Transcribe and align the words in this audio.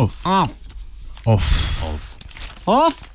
Off. 0.00 0.16
Off. 0.24 0.56
Off. 1.26 1.82
Off. 1.82 2.16
Off. 2.66 3.10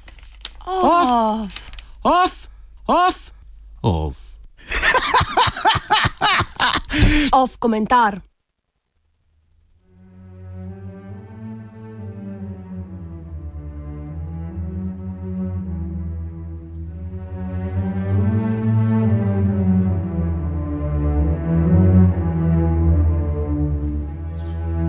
Off. 0.68 1.72
Off. 2.04 2.48
Off. 2.86 3.34
Off. 3.82 4.38
Off 7.34 7.58
komentar. 7.58 8.22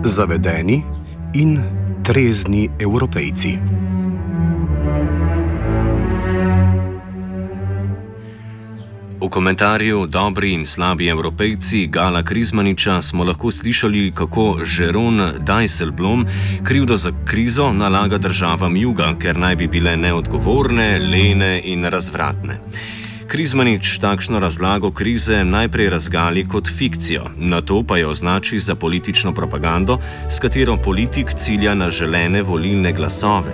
Zavedeni 0.03 0.83
in 1.33 1.76
trezni 2.07 2.69
evropejci. 2.79 3.57
V 9.19 9.29
komentarju 9.29 10.05
Dobri 10.07 10.53
in 10.53 10.65
slabi 10.65 11.07
evropejci 11.07 11.87
Gala 11.87 12.23
Krizmaniča 12.23 13.01
smo 13.01 13.23
lahko 13.23 13.51
slišali, 13.51 14.11
kako 14.15 14.59
Žeron 14.63 15.31
Dijsselblom 15.39 16.25
krivdo 16.63 16.97
za 16.97 17.11
krizo 17.25 17.73
nalaga 17.73 18.17
državam 18.17 18.77
juga, 18.77 19.11
ker 19.19 19.37
naj 19.37 19.55
bi 19.55 19.67
bile 19.67 19.97
neodgovorne, 19.97 20.99
lene 20.99 21.61
in 21.63 21.83
razvratne. 21.83 22.59
Krizmanič 23.27 23.97
takšno 23.99 24.39
razlago 24.39 24.91
krize 24.91 25.43
najprej 25.43 25.89
razgali 25.89 26.45
kot 26.47 26.67
fikcijo, 26.77 27.25
na 27.37 27.61
to 27.61 27.83
pa 27.83 27.97
jo 27.97 28.09
označi 28.09 28.59
za 28.59 28.75
politično 28.75 29.33
propagando, 29.33 29.97
s 30.29 30.39
katero 30.39 30.77
politik 30.77 31.33
cilja 31.35 31.75
na 31.75 31.89
želene 31.89 32.41
volilne 32.43 32.93
glasove. 32.93 33.51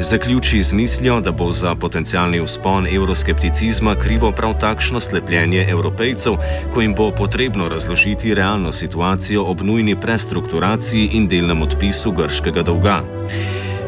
Zaključi 0.00 0.62
z 0.62 0.72
mislijo, 0.72 1.20
da 1.20 1.32
bo 1.32 1.52
za 1.52 1.74
potencialni 1.74 2.40
vzpon 2.40 2.86
euroskepticizma 2.86 3.94
krivo 3.94 4.32
prav 4.32 4.54
takšno 4.60 5.00
slepljenje 5.00 5.66
evropejcev, 5.70 6.36
ko 6.74 6.80
jim 6.80 6.94
bo 6.94 7.10
potrebno 7.10 7.68
razložiti 7.68 8.34
realno 8.34 8.72
situacijo 8.72 9.42
ob 9.42 9.60
nujni 9.60 10.00
prestrukturaciji 10.00 11.10
in 11.12 11.28
delnem 11.28 11.62
odpisu 11.62 12.12
grškega 12.12 12.62
dolga. 12.62 13.02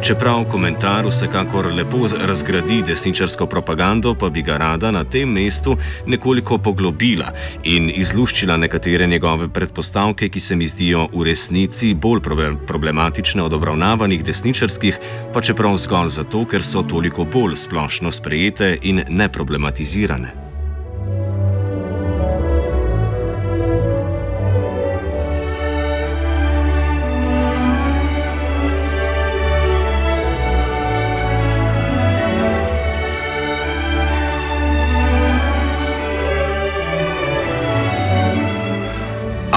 Čeprav 0.03 0.45
komentar 0.50 1.06
vsekakor 1.06 1.67
lepo 1.67 1.98
razgradi 2.27 2.83
desničarsko 2.86 3.47
propagando, 3.47 4.14
pa 4.14 4.28
bi 4.28 4.42
ga 4.42 4.56
rada 4.56 4.91
na 4.91 5.05
tem 5.05 5.28
mestu 5.31 5.77
nekoliko 6.06 6.59
poglobila 6.59 7.31
in 7.64 7.91
izluščila 7.94 8.56
nekatere 8.56 9.06
njegove 9.06 9.48
predpostavke, 9.48 10.28
ki 10.28 10.41
se 10.41 10.56
mi 10.56 10.67
zdijo 10.67 11.06
v 11.14 11.25
resnici 11.31 11.94
bolj 11.94 12.20
problematične 12.67 13.42
od 13.42 13.53
obravnavanih 13.53 14.25
desničarskih, 14.25 14.98
pa 15.33 15.41
čeprav 15.41 15.78
zgolj 15.78 16.09
zato, 16.19 16.44
ker 16.50 16.62
so 16.62 16.83
toliko 16.83 17.25
bolj 17.25 17.56
splošno 17.56 18.11
sprejete 18.11 18.78
in 18.83 19.05
neproblematizirane. 19.09 20.52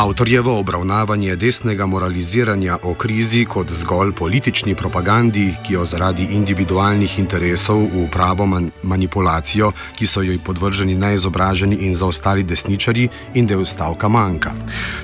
Avtorjevo 0.05 0.59
obravnavanje 0.59 1.35
desnega 1.35 1.85
moraliziranja 1.85 2.77
o 2.83 2.93
krizi 2.93 3.45
kot 3.45 3.71
zgolj 3.71 4.11
politični 4.13 4.75
propagandi, 4.75 5.45
ki 5.65 5.73
jo 5.73 5.85
zaradi 5.85 6.27
individualnih 6.31 7.15
interesov 7.19 7.81
v 7.93 8.03
pravo 8.11 8.45
man 8.45 8.69
manipulacijo, 8.83 9.71
ki 9.97 10.05
so 10.07 10.21
joj 10.21 10.37
podvrženi 10.45 10.93
neizobraženi 10.95 11.79
in 11.87 11.95
zaostali 11.95 12.43
desničari, 12.43 13.07
in 13.33 13.49
del 13.49 13.65
stavka 13.65 14.07
manjka. 14.07 14.53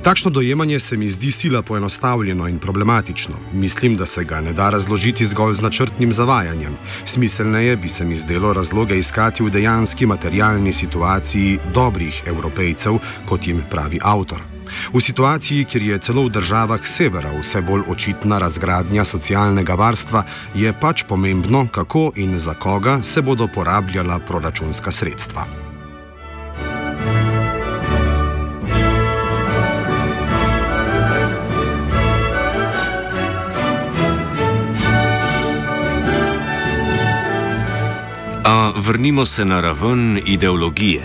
Takšno 0.04 0.30
dojemanje 0.30 0.80
se 0.80 0.98
mi 0.98 1.10
zdi 1.10 1.32
sila 1.32 1.62
poenostavljeno 1.62 2.48
in 2.48 2.60
problematično. 2.60 3.36
Mislim, 3.54 3.98
da 3.98 4.06
se 4.06 4.24
ga 4.24 4.42
ne 4.42 4.54
da 4.54 4.70
razložiti 4.70 5.26
zgolj 5.26 5.54
z 5.54 5.62
načrtnim 5.62 6.14
zavajanjem. 6.14 6.78
Smiselneje 7.06 7.76
bi 7.76 7.90
se 7.90 8.06
mi 8.06 8.18
zdelo 8.18 8.54
razloge 8.54 9.00
iskati 9.00 9.44
v 9.44 9.50
dejanski 9.50 10.06
materialni 10.06 10.74
situaciji 10.74 11.60
dobrih 11.74 12.24
evropejcev, 12.28 13.00
kot 13.26 13.48
jim 13.48 13.64
pravi 13.70 14.00
avtor. 14.04 14.51
V 14.94 15.02
situaciji, 15.02 15.66
kjer 15.66 15.84
je 15.84 16.00
celo 16.00 16.26
v 16.26 16.30
državah 16.30 16.88
severa 16.88 17.32
vse 17.40 17.62
bolj 17.62 17.84
očitna 17.88 18.38
razgradnja 18.38 19.06
socialnega 19.06 19.76
varstva, 19.76 20.24
je 20.56 20.74
pač 20.74 21.04
pomembno, 21.08 21.68
kako 21.72 22.12
in 22.16 22.40
za 22.40 22.54
koga 22.54 23.00
se 23.04 23.22
bodo 23.22 23.48
porabljala 23.48 24.20
proračunska 24.20 24.92
sredstva. 24.92 25.46
A 38.44 38.72
vrnimo 38.76 39.26
se 39.26 39.46
na 39.46 39.62
raven 39.62 40.20
ideologije. 40.26 41.02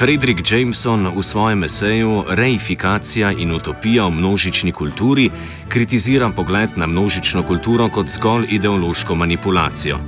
Frederick 0.00 0.40
Jameson 0.52 1.12
v 1.12 1.22
svojem 1.22 1.64
eseju 1.64 2.24
Reifikacija 2.28 3.32
in 3.36 3.52
utopija 3.52 4.06
v 4.06 4.10
množični 4.10 4.72
kulturi 4.72 5.30
kritizira 5.68 6.30
pogled 6.30 6.70
na 6.76 6.86
množično 6.86 7.42
kulturo 7.42 7.88
kot 7.88 8.08
zgolj 8.08 8.46
ideološko 8.48 9.14
manipulacijo. 9.14 9.98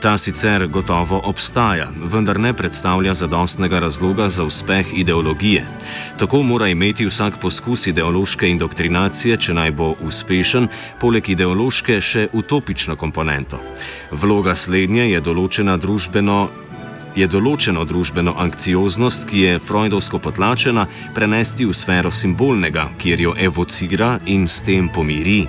Ta 0.00 0.18
sicer 0.18 0.66
gotovo 0.66 1.20
obstaja, 1.24 1.88
vendar 2.12 2.40
ne 2.40 2.54
predstavlja 2.54 3.14
zadostnega 3.14 3.78
razloga 3.78 4.28
za 4.28 4.44
uspeh 4.44 4.86
ideologije. 4.94 5.66
Tako 6.18 6.42
mora 6.42 6.68
imeti 6.68 7.06
vsak 7.06 7.40
poskus 7.40 7.86
ideološke 7.86 8.48
indoktrinacije, 8.48 9.36
če 9.36 9.54
naj 9.54 9.70
bo 9.70 9.94
uspešen, 10.00 10.68
poleg 11.00 11.28
ideološke 11.28 12.00
še 12.00 12.28
utopično 12.32 12.96
komponento. 12.96 13.58
Vloga 14.10 14.54
slednje 14.54 15.10
je 15.10 15.20
določena 15.20 15.76
družbeno 15.76 16.48
je 17.16 17.26
določeno 17.28 17.84
družbeno 17.84 18.34
anksioznost, 18.40 19.26
ki 19.28 19.44
je 19.44 19.58
freudovsko 19.60 20.20
potlačena, 20.22 20.86
prenesti 21.14 21.66
v 21.68 21.74
sfero 21.76 22.10
simbolnega, 22.10 22.88
kjer 22.98 23.20
jo 23.20 23.34
evocira 23.36 24.16
in 24.26 24.48
s 24.48 24.62
tem 24.64 24.88
pomiri. 24.88 25.44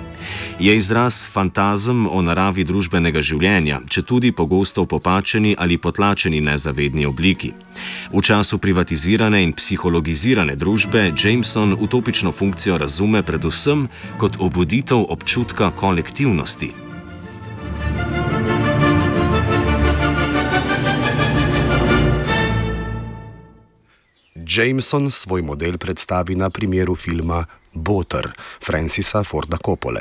Je 0.58 0.76
izraz 0.76 1.24
fantazem 1.28 2.06
o 2.08 2.22
naravi 2.24 2.64
družbenega 2.64 3.20
življenja, 3.20 3.80
če 3.88 4.04
tudi 4.08 4.32
pogosto 4.32 4.84
v 4.84 4.92
popačeni 4.94 5.54
ali 5.58 5.76
potlačeni 5.76 6.40
nezavedni 6.40 7.06
obliki. 7.06 7.52
V 8.12 8.22
času 8.22 8.58
privatizirane 8.58 9.42
in 9.42 9.52
psihologizirane 9.52 10.56
družbe 10.56 11.10
Jameson 11.12 11.76
utopično 11.80 12.32
funkcijo 12.32 12.78
razume 12.78 13.22
predvsem 13.22 13.88
kot 14.18 14.40
obuditev 14.40 15.04
občutka 15.10 15.70
kolektivnosti. 15.76 16.83
Jameson 24.56 25.10
svoj 25.10 25.42
model 25.42 25.78
predstavi 25.78 26.34
na 26.34 26.50
primeru 26.50 26.94
filma 26.96 27.46
Boter 27.74 28.32
Francisa 28.66 29.24
Forda 29.24 29.56
Coppole. 29.64 30.00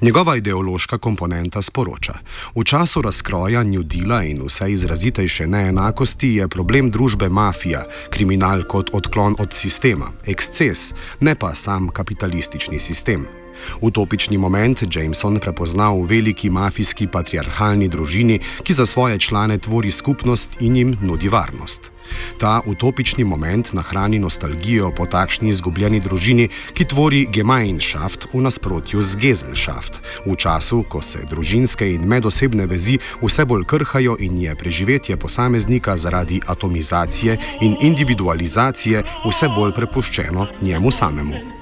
Njegova 0.00 0.36
ideološka 0.36 0.98
komponenta 0.98 1.62
sporoča: 1.62 2.12
V 2.56 2.64
času 2.64 3.02
razkroja 3.02 3.62
New 3.62 3.82
Deala 3.82 4.22
in 4.24 4.42
vse 4.46 4.72
izrazitejše 4.72 5.46
neenakosti 5.46 6.34
je 6.34 6.48
problem 6.48 6.90
družbe 6.90 7.28
mafija, 7.28 7.84
kriminal 8.10 8.62
kot 8.68 8.90
odklon 8.92 9.36
od 9.38 9.52
sistema, 9.52 10.12
eksces, 10.26 10.92
ne 11.20 11.34
pa 11.34 11.54
sam 11.54 11.88
kapitalistični 11.88 12.80
sistem. 12.80 13.43
Utopični 13.80 14.38
moment 14.38 14.84
Jameson 14.96 15.40
prepozna 15.40 15.90
v 15.92 16.06
veliki 16.08 16.50
mafijski 16.50 17.06
patriarhalni 17.06 17.88
družini, 17.88 18.40
ki 18.62 18.72
za 18.72 18.86
svoje 18.86 19.18
člane 19.18 19.58
tvori 19.58 19.90
skupnost 19.90 20.60
in 20.60 20.76
jim 20.76 20.96
nudi 21.02 21.28
varnost. 21.28 21.94
Ta 22.38 22.60
utopični 22.66 23.24
moment 23.24 23.72
nahrani 23.72 24.18
nostalgijo 24.18 24.90
po 24.96 25.06
takšni 25.06 25.48
izgubljeni 25.48 26.00
družini, 26.00 26.48
ki 26.74 26.84
tvori 26.84 27.26
Gemeinschaft 27.32 28.28
v 28.34 28.42
nasprotju 28.44 29.02
z 29.02 29.16
Gesellschaft, 29.16 30.00
v 30.26 30.36
času, 30.36 30.84
ko 30.88 31.02
se 31.02 31.24
družinske 31.30 31.88
in 31.94 32.06
medosebne 32.08 32.66
vezi 32.66 32.98
vse 33.22 33.44
bolj 33.44 33.64
krhajo 33.64 34.16
in 34.20 34.38
je 34.38 34.54
preživetje 34.54 35.16
posameznika 35.16 35.96
zaradi 35.96 36.40
atomizacije 36.46 37.38
in 37.60 37.76
individualizacije 37.80 39.04
vse 39.26 39.48
bolj 39.48 39.74
prepuščeno 39.74 40.46
njemu 40.62 40.90
samemu. 40.90 41.53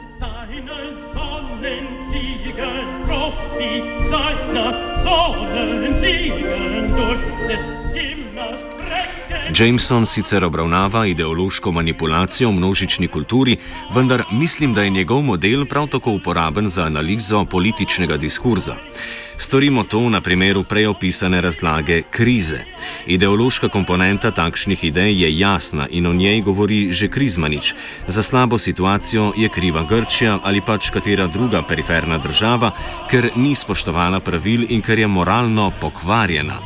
Jameson 9.62 10.06
sicer 10.06 10.44
obravnava 10.44 11.04
ideološko 11.06 11.72
manipulacijo 11.72 12.48
v 12.50 12.52
množični 12.52 13.08
kulturi, 13.08 13.56
vendar 13.94 14.24
mislim, 14.32 14.74
da 14.74 14.82
je 14.82 14.90
njegov 14.90 15.22
model 15.22 15.66
prav 15.66 15.86
tako 15.86 16.12
uporaben 16.12 16.68
za 16.68 16.82
analizo 16.82 17.44
političnega 17.44 18.16
diskurza. 18.16 18.76
Storimo 19.36 19.84
to 19.84 20.08
na 20.10 20.20
primeru 20.20 20.64
prej 20.64 20.86
opisane 20.86 21.40
razlage 21.40 22.02
krize. 22.10 22.64
Ideološka 23.06 23.68
komponenta 23.68 24.30
takšnih 24.30 24.84
idej 24.84 25.22
je 25.22 25.38
jasna 25.38 25.86
in 25.90 26.06
o 26.06 26.12
njej 26.12 26.40
govori 26.40 26.92
že 26.92 27.08
Krizmanič. 27.08 27.74
Za 28.08 28.22
slabo 28.22 28.58
situacijo 28.58 29.32
je 29.36 29.48
kriva 29.48 29.84
Grčija 29.84 30.38
ali 30.42 30.60
pač 30.60 30.90
katera 30.90 31.26
druga 31.26 31.62
periferna 31.62 32.18
država, 32.18 32.70
ker 33.10 33.30
ni 33.36 33.54
spoštovala 33.54 34.20
pravil 34.20 34.66
in 34.68 34.82
ker 34.82 34.98
je 34.98 35.06
moralno 35.06 35.70
pokvarjena. 35.80 36.58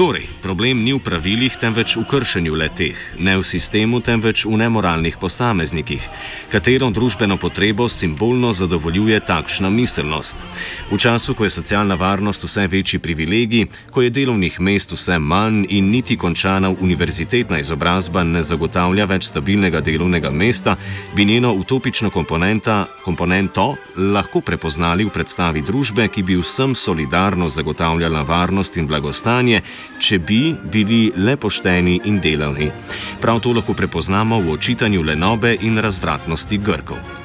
Torej, 0.00 0.24
problem 0.40 0.80
ni 0.80 0.96
v 0.96 0.98
pravilih, 1.04 1.52
temveč 1.60 2.00
v 2.00 2.08
kršenju 2.08 2.56
leteh, 2.56 2.96
ne 3.20 3.36
v 3.36 3.44
sistemu, 3.44 4.00
temveč 4.00 4.48
v 4.48 4.56
nemoralnih 4.56 5.20
posameznikih, 5.20 6.00
katero 6.48 6.88
družbeno 6.88 7.36
potrebo 7.36 7.84
simbolno 7.84 8.48
zadovoljuje 8.56 9.20
takšna 9.20 9.68
miselnost. 9.68 10.40
V 10.88 10.96
času, 10.96 11.36
ko 11.36 11.44
je 11.44 11.52
socialna 11.52 12.00
varnost 12.00 12.48
vse 12.48 12.64
večji 12.64 12.96
privilegij, 12.96 13.92
ko 13.92 14.00
je 14.00 14.08
delovnih 14.08 14.56
mest 14.64 14.96
vse 14.96 15.20
manj 15.20 15.68
in 15.68 15.92
niti 15.92 16.16
končana 16.16 16.72
univerzitetna 16.72 17.60
izobrazba 17.60 18.24
ne 18.24 18.40
zagotavlja 18.40 19.04
več 19.04 19.28
stabilnega 19.28 19.84
delovnega 19.84 20.32
mesta, 20.32 20.80
bi 21.12 21.28
njeno 21.28 21.52
utopično 21.52 22.08
komponento 22.08 23.76
lahko 24.00 24.40
prepoznali 24.40 25.04
v 25.04 25.12
predstavi 25.12 25.60
družbe, 25.60 26.08
ki 26.08 26.24
bi 26.24 26.40
vsem 26.40 26.72
solidarno 26.72 27.52
zagotavljala 27.52 28.24
varnost 28.24 28.80
in 28.80 28.88
blagostanje, 28.88 29.60
če 29.98 30.18
bi 30.18 30.56
bili 30.72 31.12
le 31.16 31.36
pošteni 31.36 32.00
in 32.04 32.20
delavni. 32.20 32.70
Prav 33.20 33.40
to 33.40 33.52
lahko 33.52 33.74
prepoznamo 33.74 34.40
v 34.40 34.52
očitanju 34.52 35.02
lenobe 35.02 35.56
in 35.60 35.78
razvratnosti 35.78 36.58
Grkov. 36.58 37.19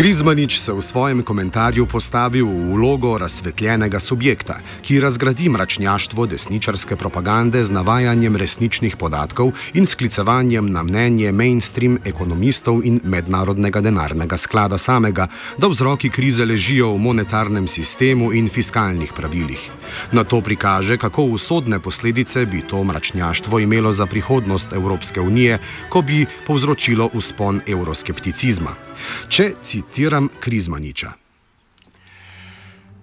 Krizmanič 0.00 0.56
se 0.58 0.72
v 0.72 0.80
svojem 0.80 1.20
komentarju 1.20 1.84
postavi 1.84 2.40
v 2.40 2.72
vlogo 2.72 3.18
razsvetljenega 3.20 4.00
subjekta, 4.00 4.56
ki 4.80 4.96
razgradi 5.00 5.48
mračnjaštvo 5.52 6.24
desničarske 6.26 6.96
propagande 6.96 7.60
z 7.64 7.68
navajanjem 7.68 8.36
resničnih 8.36 8.96
podatkov 8.96 9.52
in 9.76 9.84
sklicevanjem 9.84 10.72
na 10.72 10.82
mnenje 10.82 11.32
mainstream 11.32 11.98
ekonomistov 12.04 12.80
in 12.80 13.00
mednarodnega 13.04 13.84
denarnega 13.84 14.40
sklada 14.40 14.78
samega, 14.80 15.28
da 15.60 15.68
vzroki 15.68 16.08
krize 16.08 16.48
ležijo 16.48 16.94
v 16.96 16.98
monetarnem 16.98 17.68
sistemu 17.68 18.32
in 18.32 18.48
fiskalnih 18.48 19.12
pravilih. 19.12 19.60
Na 20.16 20.24
to 20.24 20.40
prikaže, 20.40 20.96
kako 20.96 21.28
usodne 21.36 21.76
posledice 21.76 22.46
bi 22.46 22.64
to 22.64 22.84
mračnjaštvo 22.84 23.60
imelo 23.60 23.92
za 23.92 24.06
prihodnost 24.06 24.72
Evropske 24.72 25.20
unije, 25.20 25.58
ko 25.92 26.02
bi 26.02 26.24
povzročilo 26.46 27.10
uspon 27.12 27.60
euroskepticizma. 27.68 28.89
Če 29.28 29.52
citiram 29.62 30.28
Krizmaniča. 30.40 31.12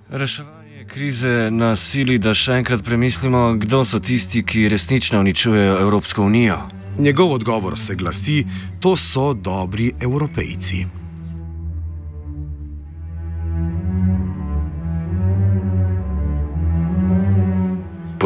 Reševanje 0.10 0.86
krize 0.88 1.50
nas 1.52 1.84
sili, 1.92 2.18
da 2.18 2.34
še 2.34 2.60
enkrat 2.62 2.84
premislimo, 2.84 3.54
kdo 3.60 3.84
so 3.86 4.00
tisti, 4.00 4.44
ki 4.44 4.70
resnično 4.70 5.20
uničujejo 5.20 5.80
Evropsko 5.82 6.24
unijo. 6.24 6.62
Njegov 6.98 7.34
odgovor 7.34 7.78
se 7.78 7.96
glasi: 7.96 8.46
To 8.80 8.96
so 8.96 9.34
dobri 9.34 9.92
evropejci. 10.02 10.86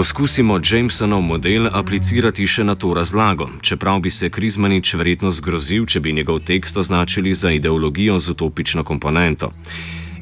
Poskusimo 0.01 0.59
Jamesonov 0.71 1.21
model 1.21 1.67
aplicirati 1.69 2.47
še 2.49 2.63
na 2.65 2.73
to 2.73 2.95
razlago, 2.97 3.45
čeprav 3.61 3.99
bi 4.01 4.09
se 4.09 4.31
Krizmanič 4.33 4.95
verjetno 4.97 5.29
zgrozil, 5.29 5.85
če 5.85 5.99
bi 6.01 6.13
njegov 6.17 6.39
tekst 6.47 6.79
označili 6.81 7.35
za 7.37 7.51
ideologijo 7.53 8.15
z 8.17 8.33
utopično 8.33 8.81
komponento. 8.83 9.51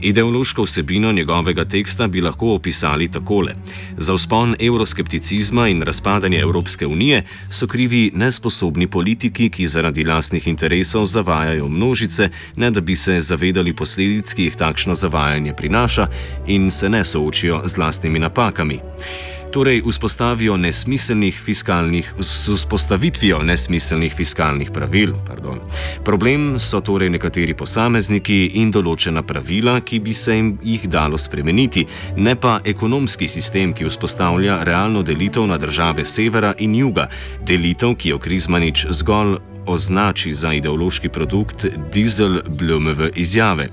Ideološko 0.02 0.66
vsebino 0.68 1.14
njegovega 1.16 1.64
teksta 1.64 2.10
bi 2.12 2.20
lahko 2.20 2.58
opisali 2.58 3.08
takole: 3.08 3.56
Za 3.98 4.18
vzpon 4.20 4.58
euroskepticizma 4.60 5.70
in 5.72 5.82
razpadanje 5.82 6.44
Evropske 6.44 6.88
unije 6.88 7.24
so 7.50 7.68
krivi 7.68 8.12
nesposobni 8.16 8.88
politiki, 8.88 9.50
ki 9.50 9.68
zaradi 9.68 10.04
lastnih 10.04 10.48
interesov 10.48 11.08
zavajajo 11.08 11.72
množice, 11.72 12.30
ne 12.56 12.72
da 12.72 12.82
bi 12.82 12.96
se 12.96 13.22
zavedali 13.22 13.74
posledic, 13.74 14.34
ki 14.34 14.52
jih 14.52 14.60
takšno 14.60 14.96
zavajanje 14.96 15.56
prinaša, 15.56 16.08
in 16.48 16.72
se 16.72 16.90
ne 16.90 17.06
soočijo 17.06 17.64
z 17.66 17.78
lastnimi 17.78 18.20
napakami 18.20 18.84
torej 19.52 19.82
nesmiselnih 20.58 21.40
z 22.20 22.56
vzpostavitvijo 22.56 23.44
nesmiselnih 23.44 24.14
fiskalnih 24.16 24.72
pravil. 24.72 25.14
Pardon. 25.28 25.60
Problem 26.06 26.60
so 26.60 26.82
torej 26.82 27.10
nekateri 27.10 27.54
posamezniki 27.54 28.40
in 28.62 28.72
določena 28.72 29.24
pravila, 29.24 29.80
ki 29.82 30.00
bi 30.00 30.14
se 30.14 30.36
jim 30.36 30.54
jih 30.64 30.88
dalo 30.90 31.18
spremeniti, 31.18 31.86
ne 32.18 32.36
pa 32.36 32.60
ekonomski 32.66 33.28
sistem, 33.28 33.74
ki 33.74 33.90
vzpostavlja 33.90 34.64
realno 34.64 35.04
delitev 35.04 35.48
na 35.48 35.58
države 35.58 36.06
severa 36.06 36.54
in 36.60 36.76
juga, 36.76 37.10
delitev, 37.42 37.96
ki 37.98 38.14
jo 38.14 38.20
Krizmanič 38.20 38.86
zgolj 38.90 39.38
označi 39.70 40.34
za 40.34 40.54
ideološki 40.54 41.10
produkt 41.10 41.66
Diesel-Blumove 41.94 43.12
izjave. 43.16 43.70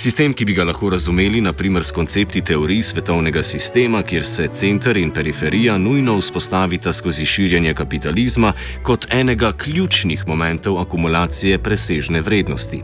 Sistem, 0.00 0.32
ki 0.32 0.46
bi 0.48 0.54
ga 0.56 0.64
lahko 0.64 0.88
razumeli 0.88 1.42
naprimer 1.44 1.84
s 1.84 1.92
koncepti 1.92 2.40
teorij 2.40 2.80
svetovnega 2.82 3.42
sistema, 3.44 4.00
kjer 4.02 4.24
se 4.24 4.46
center 4.48 4.96
in 4.96 5.10
periferija 5.12 5.74
nujno 5.78 6.14
vzpostavita 6.16 6.92
skozi 6.92 7.26
širjenje 7.26 7.74
kapitalizma 7.74 8.52
kot 8.82 9.04
enega 9.12 9.52
ključnih 9.52 10.24
momentov 10.26 10.80
akumulacije 10.80 11.58
presežne 11.58 12.20
vrednosti. 12.20 12.82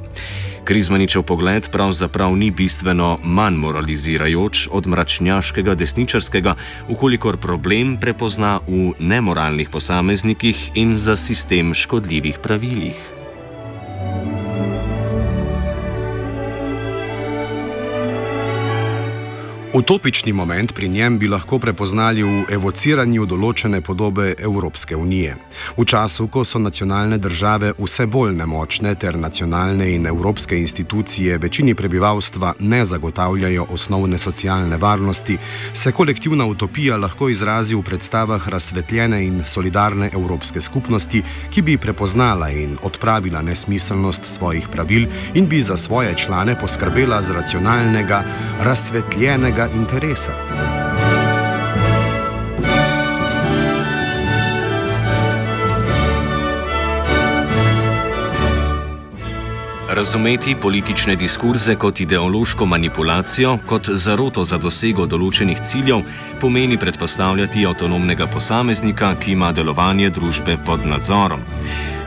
Krizmaničev 0.65 1.23
pogled 1.23 1.71
pravzaprav 1.73 2.37
ni 2.37 2.51
bistveno 2.51 3.19
manj 3.25 3.57
moralizirajoč 3.65 4.69
od 4.71 4.87
mračnjaškega 4.87 5.75
desničarskega, 5.75 6.55
ukolikor 6.89 7.41
problem 7.41 7.97
prepozna 7.97 8.59
v 8.69 8.93
nemoralnih 9.01 9.71
posameznikih 9.73 10.71
in 10.75 10.97
za 10.97 11.17
sistem 11.17 11.75
škodljivih 11.75 12.39
pravilih. 12.43 13.16
Utopični 19.77 20.33
moment 20.33 20.75
pri 20.75 20.89
njem 20.89 21.19
bi 21.19 21.29
lahko 21.29 21.59
prepoznali 21.59 22.23
v 22.23 22.45
evociranju 22.57 23.27
določene 23.29 23.83
podobe 23.85 24.31
Evropske 24.41 24.97
unije. 24.97 25.35
V 25.77 25.85
času, 25.85 26.31
ko 26.33 26.45
so 26.49 26.57
nacionalne 26.59 27.19
države 27.21 27.75
vse 27.77 28.07
bolj 28.09 28.33
nemočne 28.39 28.95
ter 28.95 29.19
nacionalne 29.21 29.91
in 29.93 30.07
evropske 30.09 30.57
institucije 30.57 31.37
večini 31.39 31.75
prebivalstva 31.75 32.55
ne 32.61 32.79
zagotavljajo 32.85 33.67
osnovne 33.77 34.19
socialne 34.19 34.79
varnosti, 34.81 35.37
se 35.75 35.93
kolektivna 35.93 36.47
utopija 36.47 36.97
lahko 36.97 37.29
izrazi 37.29 37.77
v 37.77 37.83
predstavah 37.83 38.49
razsvetljene 38.49 39.21
in 39.27 39.45
solidarne 39.45 40.09
evropske 40.13 40.61
skupnosti, 40.61 41.23
ki 41.53 41.63
bi 41.63 41.77
prepoznala 41.77 42.49
in 42.49 42.79
odpravila 42.83 43.43
nesmiselnost 43.43 44.25
svojih 44.25 44.73
pravil 44.73 45.05
in 45.35 45.53
bi 45.53 45.61
za 45.61 45.77
svoje 45.77 46.17
člane 46.17 46.57
poskrbela 46.61 47.21
z 47.23 47.37
racionalnega, 47.37 48.25
razsvetljenega 48.65 49.66
interesa. 49.75 50.33
Razumeti 59.89 60.55
politične 60.63 61.17
diskurze 61.17 61.75
kot 61.75 62.01
ideološko 62.01 62.67
manipulacijo, 62.67 63.59
kot 63.67 63.89
zaroto 63.93 64.45
za 64.45 64.59
dosego 64.59 65.07
določenih 65.07 65.61
ciljev, 65.63 66.03
pomeni 66.41 66.77
predpostavljati 66.79 67.65
avtonomnega 67.67 68.27
posameznika, 68.27 69.15
ki 69.21 69.33
ima 69.33 69.53
delovanje 69.53 70.11
družbe 70.11 70.59
pod 70.67 70.85
nadzorom. 70.87 71.41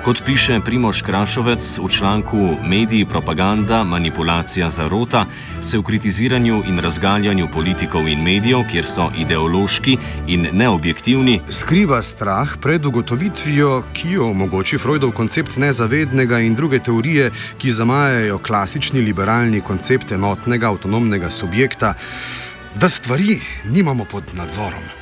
Kot 0.04 0.22
piše 0.26 0.60
Primoš 0.66 1.02
Krašovec 1.02 1.78
v 1.78 1.90
članku 1.90 2.56
Mediji 2.64 3.06
propaganda, 3.06 3.84
manipulacija 3.84 4.70
zarota, 4.70 5.26
se 5.62 5.78
v 5.78 5.84
kritiziranju 5.84 6.64
in 6.68 6.80
razgaljanju 6.80 7.48
politikov 7.54 8.08
in 8.08 8.24
medijev, 8.24 8.64
kjer 8.72 8.86
so 8.86 9.10
ideološki 9.18 9.98
in 10.28 10.48
neobjektivni, 10.52 11.42
skriva 11.50 12.02
strah 12.02 12.58
pred 12.62 12.86
ugotovitvijo, 12.86 13.84
ki 13.94 14.12
jo 14.12 14.30
omogoči 14.30 14.78
Freudov 14.78 15.12
koncept 15.12 15.58
nezavednega 15.58 16.40
in 16.40 16.56
druge 16.56 16.80
teorije, 16.80 17.32
ki 17.58 17.72
zamajajo 17.72 18.38
klasični 18.38 19.02
liberalni 19.02 19.62
koncept 19.62 20.12
enotnega 20.12 20.70
avtonomnega 20.70 21.30
subjekta, 21.30 21.94
da 22.76 22.90
stvari 22.90 23.40
nimamo 23.66 24.06
pod 24.06 24.24
nadzorom. 24.38 24.99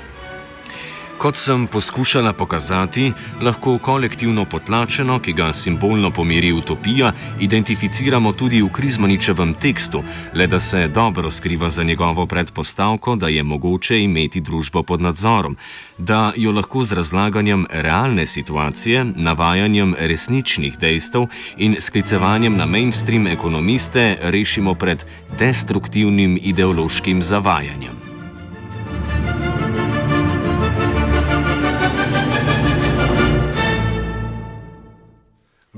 Kot 1.17 1.35
sem 1.35 1.67
poskušala 1.67 2.33
pokazati, 2.33 3.11
lahko 3.41 3.77
kolektivno 3.77 4.45
potlačeno, 4.45 5.19
ki 5.19 5.33
ga 5.33 5.53
simbolno 5.53 6.11
pomiri 6.11 6.51
utopija, 6.53 7.11
identificiramo 7.39 8.33
tudi 8.33 8.61
v 8.61 8.69
Krizmaničevem 8.69 9.53
tekstu, 9.53 10.03
le 10.33 10.47
da 10.47 10.59
se 10.59 10.87
dobro 10.87 11.31
skriva 11.31 11.69
za 11.69 11.83
njegovo 11.83 12.25
predpostavko, 12.25 13.15
da 13.15 13.27
je 13.27 13.43
mogoče 13.43 14.03
imeti 14.03 14.41
družbo 14.41 14.83
pod 14.83 15.01
nadzorom, 15.01 15.57
da 15.97 16.33
jo 16.35 16.51
lahko 16.51 16.83
z 16.83 16.93
razlaganjem 16.93 17.65
realne 17.69 18.25
situacije, 18.25 19.05
navajanjem 19.15 19.95
resničnih 19.99 20.77
dejstev 20.77 21.25
in 21.57 21.75
sklicevanjem 21.79 22.57
na 22.57 22.65
mainstream 22.65 23.27
ekonomiste 23.27 24.17
rešimo 24.21 24.73
pred 24.73 25.05
destruktivnim 25.39 26.39
ideološkim 26.41 27.21
zavajanjem. 27.21 28.06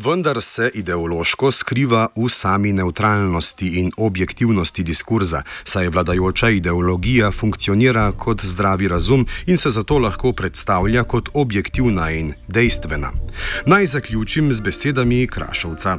Vendar 0.10 0.42
se 0.42 0.72
ideološko 0.74 1.52
skriva 1.52 2.08
v 2.16 2.30
sami 2.30 2.74
neutralnosti 2.74 3.68
in 3.68 3.92
objektivnosti 3.98 4.84
diskurza, 4.84 5.44
saj 5.64 5.88
vladajoča 5.88 6.50
ideologija 6.50 7.32
funkcionira 7.32 8.12
kot 8.12 8.42
zdravi 8.42 8.88
razum 8.88 9.26
in 9.46 9.58
se 9.58 9.70
zato 9.70 10.00
lahko 10.00 10.32
predstavlja 10.32 11.04
kot 11.04 11.30
objektivna 11.34 12.12
in 12.12 12.34
dejstvena. 12.48 13.12
Naj 13.66 13.86
zaključim 13.86 14.54
z 14.54 14.62
besedami 14.62 15.28
Krašovca. 15.28 15.98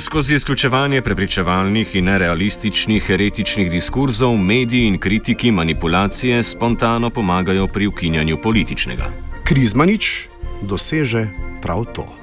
Skozi 0.00 0.34
izključevanje 0.34 1.02
prepričevalnih 1.02 1.94
in 1.94 2.04
nerealističnih 2.04 3.04
heretičnih 3.04 3.70
diskurzov, 3.70 4.36
mediji 4.36 4.86
in 4.86 4.98
kritiki 4.98 5.52
manipulacije 5.52 6.42
spontano 6.42 7.10
pomagajo 7.10 7.66
pri 7.66 7.86
ukinjanju 7.86 8.38
političnega. 8.42 9.12
Krizmanič 9.44 10.28
doseže 10.62 11.28
prav 11.62 11.84
to. 11.84 12.19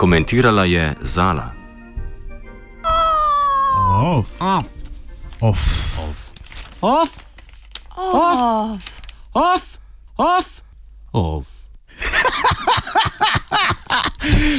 Komentirala 0.00 0.64
je 0.64 0.94
Zala. 1.02 1.52
Off. 4.00 4.26
Off. 4.40 4.66
Off. 5.40 6.32
Off. 6.80 7.24
Off. 7.96 8.80
Off. 9.34 9.78
Off. 10.16 10.62
Off. 11.12 11.46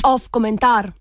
Off 0.04 0.30
komentar. 0.30 1.01